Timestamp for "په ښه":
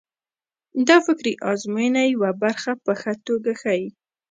2.83-3.13